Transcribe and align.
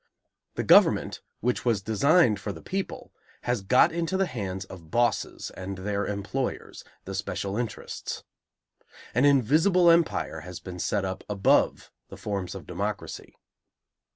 The 0.55 0.63
government, 0.63 1.21
which 1.41 1.63
was 1.63 1.83
designed 1.83 2.39
for 2.39 2.51
the 2.51 2.63
people, 2.63 3.13
has 3.43 3.61
got 3.61 3.91
into 3.91 4.17
the 4.17 4.25
hands 4.25 4.65
of 4.65 4.89
bosses 4.89 5.51
and 5.51 5.77
their 5.77 6.07
employers, 6.07 6.83
the 7.05 7.13
special 7.13 7.55
interests. 7.55 8.23
An 9.13 9.25
invisible 9.25 9.91
empire 9.91 10.39
has 10.39 10.59
been 10.59 10.79
set 10.79 11.05
up 11.05 11.23
above 11.29 11.91
the 12.09 12.17
forms 12.17 12.55
of 12.55 12.65
democracy. 12.65 13.35